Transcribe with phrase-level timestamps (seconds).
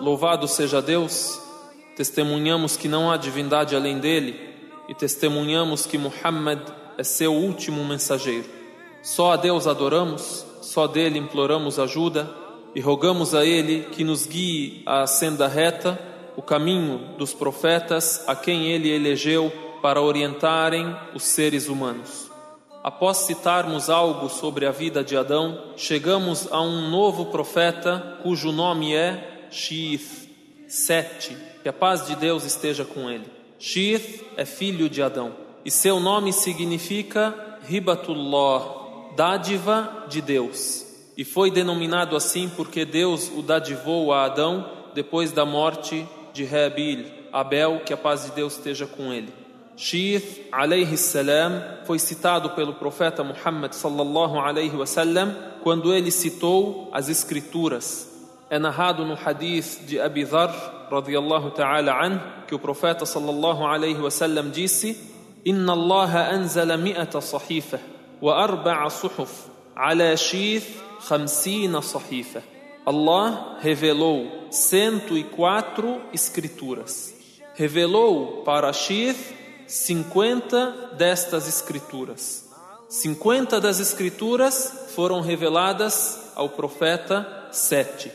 [0.00, 1.40] Louvado seja Deus,
[1.96, 4.38] testemunhamos que não há divindade além dele
[4.88, 6.60] e testemunhamos que Muhammad
[6.98, 8.44] é seu último mensageiro.
[9.02, 12.30] Só a Deus adoramos, só dele imploramos ajuda
[12.74, 15.98] e rogamos a ele que nos guie à senda reta,
[16.36, 22.33] o caminho dos profetas a quem ele elegeu para orientarem os seres humanos.
[22.84, 28.94] Após citarmos algo sobre a vida de Adão, chegamos a um novo profeta cujo nome
[28.94, 30.28] é Shith,
[30.68, 33.24] Sete, que a paz de Deus esteja com ele.
[33.58, 35.32] Shith é filho de Adão
[35.64, 40.84] e seu nome significa Ribatullah, dádiva de Deus.
[41.16, 47.06] E foi denominado assim porque Deus o dadivou a Adão depois da morte de Rebil,
[47.32, 49.43] Abel, que a paz de Deus esteja com ele.
[49.76, 57.08] Shith alayhi salam foi citado pelo profeta Muhammad sallallahu alayhi wasallam quando ele citou as
[57.08, 58.10] escrituras.
[58.48, 64.00] É narrado no hadith de Abi Dhar radiyallahu ta'ala an que o profeta sallallahu alayhi
[64.00, 64.96] wasallam disse:
[65.44, 67.80] "Inna Allah anzala mi'ata sahifa
[68.20, 72.42] wa arba'a suhuf ala shith 50 sahifa."
[72.86, 77.14] Allah revelou 104 escrituras.
[77.56, 82.50] Revelou para Shith 50 destas escrituras.
[82.88, 88.10] 50 das escrituras foram reveladas ao profeta Sete.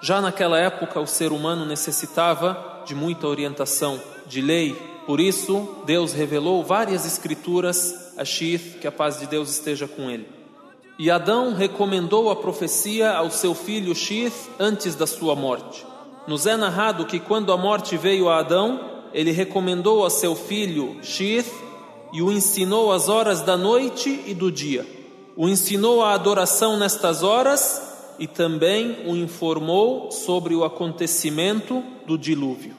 [0.00, 4.74] Já naquela época, o ser humano necessitava de muita orientação, de lei.
[5.06, 10.10] Por isso, Deus revelou várias escrituras a Shith, que a paz de Deus esteja com
[10.10, 10.28] ele.
[10.98, 15.84] E Adão recomendou a profecia ao seu filho Shith antes da sua morte.
[16.26, 20.98] Nos é narrado que quando a morte veio a Adão, ele recomendou a seu filho
[21.00, 21.50] Shith
[22.12, 24.84] e o ensinou as horas da noite e do dia.
[25.36, 27.80] O ensinou a adoração nestas horas
[28.18, 32.74] e também o informou sobre o acontecimento do dilúvio.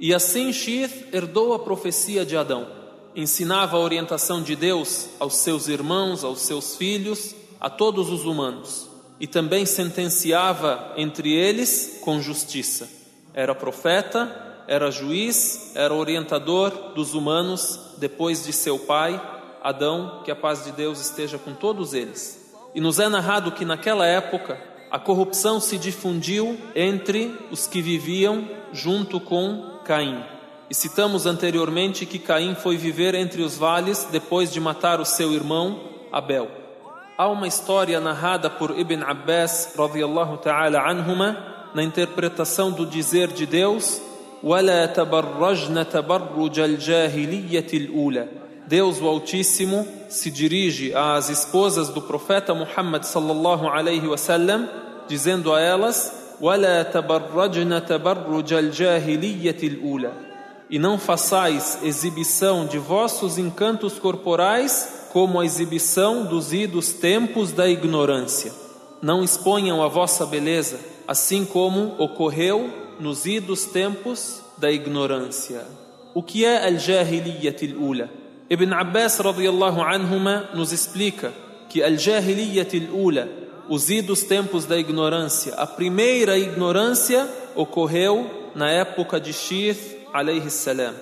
[0.00, 2.66] E assim Shith herdou a profecia de Adão.
[3.14, 8.88] Ensinava a orientação de Deus aos seus irmãos, aos seus filhos, a todos os humanos.
[9.20, 12.88] E também sentenciava entre eles com justiça.
[13.34, 19.20] Era profeta era juiz, era orientador dos humanos depois de seu pai,
[19.62, 22.54] Adão, que a paz de Deus esteja com todos eles.
[22.74, 28.46] E nos é narrado que naquela época a corrupção se difundiu entre os que viviam
[28.70, 30.22] junto com Caim.
[30.68, 35.32] E citamos anteriormente que Caim foi viver entre os vales depois de matar o seu
[35.32, 35.80] irmão
[36.12, 36.46] Abel.
[37.16, 43.46] Há uma história narrada por Ibn Abbas radiyallahu ta'ala anhuma na interpretação do dizer de
[43.46, 44.07] Deus
[44.43, 48.27] ولا تبرجن تبرج الجاهلية الأولى
[48.67, 54.67] Deus o Altíssimo se dirige às esposas do profeta Muhammad sallallahu alaihi wasallam
[55.07, 60.11] dizendo a elas ولا تبرجن تبرج الجاهلية الأولى
[60.69, 67.67] e não façais exibição de vossos encantos corporais como a exibição dos idos tempos da
[67.67, 68.51] ignorância
[69.01, 75.64] não exponham a vossa beleza assim como ocorreu nos idos tempos da ignorância.
[76.14, 78.10] O que é al-jahiliyyat al-ula?
[78.50, 81.32] Ibn Abbas radiyallahu anhuma nos explica
[81.68, 83.28] que al-jahiliyyat al-ula,
[83.68, 90.94] os idos tempos da ignorância, a primeira ignorância ocorreu na época de Shith alayhi salam.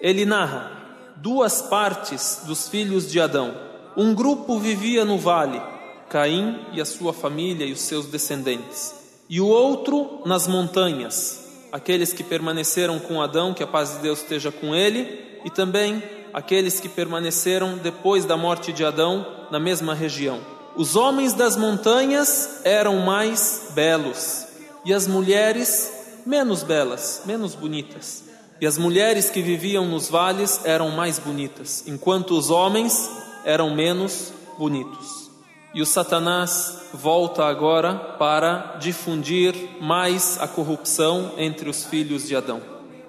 [0.00, 0.72] Ele narra
[1.16, 3.54] duas partes dos filhos de Adão.
[3.96, 5.60] Um grupo vivia no vale,
[6.08, 12.12] Caim e a sua família e os seus descendentes e o outro nas montanhas, aqueles
[12.12, 16.80] que permaneceram com Adão, que a paz de Deus esteja com ele, e também aqueles
[16.80, 20.40] que permaneceram depois da morte de Adão na mesma região.
[20.76, 24.46] Os homens das montanhas eram mais belos
[24.84, 25.90] e as mulheres
[26.26, 28.24] menos belas, menos bonitas.
[28.60, 33.10] E as mulheres que viviam nos vales eram mais bonitas, enquanto os homens
[33.44, 35.25] eram menos bonitos.
[35.76, 42.62] E o Satanás volta agora para difundir mais a corrupção entre os filhos de Adão.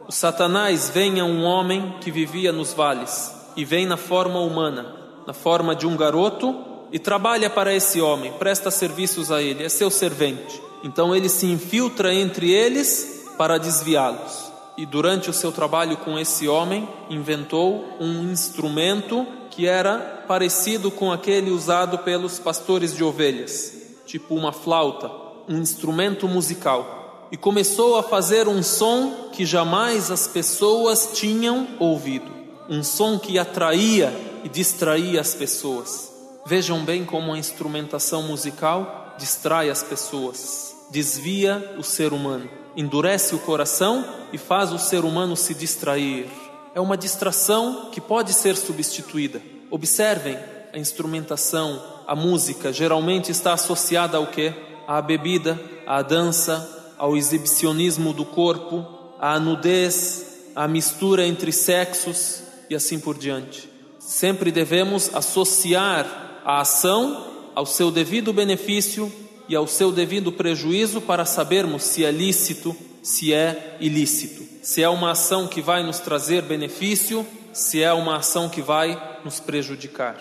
[0.06, 4.94] O Satanás vem a um homem que vivia nos vales e vem na forma humana,
[5.26, 6.54] na forma de um garoto
[6.92, 10.62] e trabalha para esse homem, presta serviços a ele, é seu servente.
[10.84, 14.47] Então ele se infiltra entre eles para desviá-los.
[14.78, 21.12] E durante o seu trabalho com esse homem, inventou um instrumento que era parecido com
[21.12, 23.74] aquele usado pelos pastores de ovelhas,
[24.06, 25.10] tipo uma flauta,
[25.50, 32.32] um instrumento musical, e começou a fazer um som que jamais as pessoas tinham ouvido,
[32.70, 34.14] um som que atraía
[34.44, 36.14] e distraía as pessoas.
[36.46, 42.48] Vejam bem como a instrumentação musical distrai as pessoas, desvia o ser humano.
[42.76, 46.28] endurece o coração e faz o ser humano se distrair.
[46.74, 49.42] É uma distração que pode ser substituída.
[49.70, 50.38] Observem
[50.74, 54.54] a instrumentação, a música geralmente está associada ao que?
[54.88, 58.86] À bebida, à dança, ao exibicionismo do corpo,
[59.20, 63.70] à nudez, à mistura entre sexos e assim por diante.
[64.00, 69.12] Sempre devemos associar a ação ao seu devido benefício
[69.50, 72.76] e ao seu devido prejuízo para sabermos se é lícito,
[73.08, 78.18] se é ilícito, se é uma ação que vai nos trazer benefício, se é uma
[78.18, 80.18] ação que vai nos prejudicar.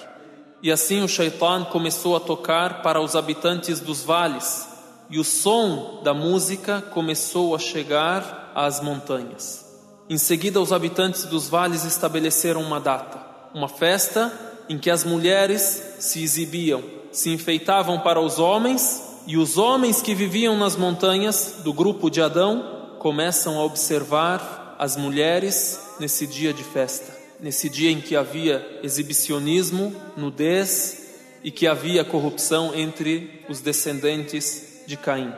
[0.62, 4.69] E assim o Shaitan começou a tocar para os habitantes dos vales,
[5.11, 9.67] e o som da música começou a chegar às montanhas.
[10.09, 13.19] Em seguida, os habitantes dos vales estabeleceram uma data,
[13.53, 14.32] uma festa
[14.69, 20.14] em que as mulheres se exibiam, se enfeitavam para os homens e os homens que
[20.14, 26.62] viviam nas montanhas do grupo de Adão começam a observar as mulheres nesse dia de
[26.62, 34.84] festa, nesse dia em que havia exibicionismo, nudez e que havia corrupção entre os descendentes
[34.87, 35.32] de Caim.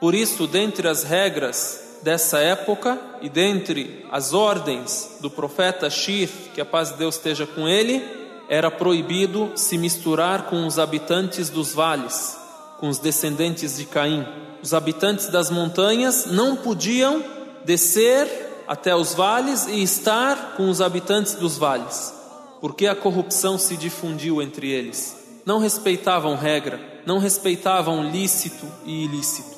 [0.00, 6.60] Por isso, dentre as regras dessa época e dentre as ordens do profeta Shir, que
[6.60, 8.02] a paz de Deus esteja com ele,
[8.48, 12.41] era proibido se misturar com os habitantes dos vales
[12.82, 14.26] com os descendentes de Caim.
[14.60, 17.22] Os habitantes das montanhas não podiam
[17.64, 18.26] descer
[18.66, 22.12] até os vales e estar com os habitantes dos vales,
[22.60, 25.16] porque a corrupção se difundiu entre eles.
[25.46, 29.56] Não respeitavam regra, não respeitavam lícito e ilícito.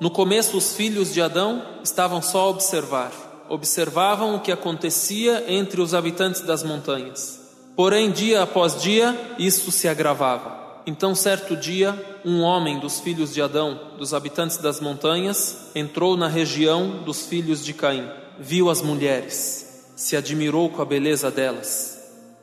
[0.00, 3.12] No começo, os filhos de Adão estavam só a observar,
[3.48, 7.38] observavam o que acontecia entre os habitantes das montanhas.
[7.76, 10.63] Porém, dia após dia, isso se agravava.
[10.86, 16.28] Então, certo dia, um homem dos filhos de Adão, dos habitantes das montanhas, entrou na
[16.28, 18.06] região dos filhos de Caim.
[18.38, 21.98] Viu as mulheres, se admirou com a beleza delas.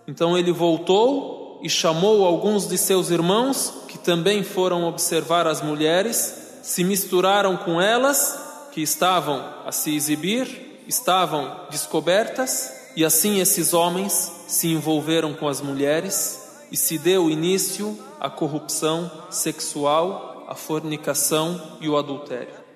[0.08, 6.60] Então ele voltou e chamou alguns de seus irmãos, que também foram observar as mulheres,
[6.64, 8.40] se misturaram com elas,
[8.72, 15.62] que estavam a se exibir, estavam descobertas, e assim esses homens se envolveram com as
[15.62, 16.42] mulheres
[16.72, 22.67] e se deu início à corrupção sexual, a fornicação e o adultério.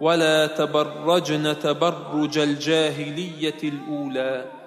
[0.00, 4.60] ولا تبرجن تبرج الجاهلية الأولى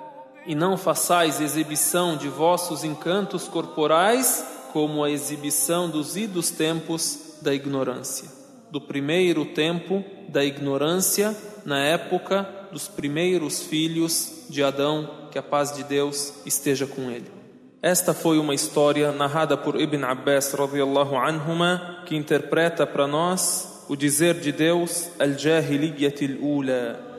[0.46, 7.54] E não façais exibição de vossos encantos corporais como a exibição dos idos tempos da
[7.54, 8.28] ignorância.
[8.70, 11.36] Do primeiro tempo da ignorância,
[11.66, 17.37] na época dos primeiros filhos de Adão, que a paz de Deus esteja com ele.
[17.82, 23.96] Esta foi uma história narrada por Ibn Abbas radiyallahu anhuma, que interpreta para nós o
[23.96, 27.14] dizer de Deus Al-Jahiliyyat al-Ula.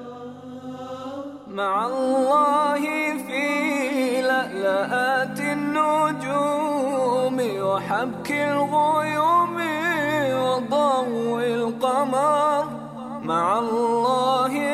[1.55, 2.83] مع الله
[3.27, 9.57] في لألآت النجوم وحبك الغيوم
[10.35, 12.65] وضوء القمر
[13.23, 14.68] مع الله عند